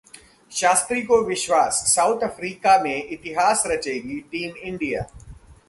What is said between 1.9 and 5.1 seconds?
south Africa में इतिहास रचेगी टीम इंडिया